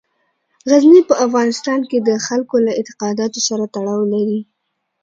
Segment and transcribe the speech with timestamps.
[0.69, 4.39] غزني په افغانستان کې د خلکو له اعتقاداتو سره تړاو لري.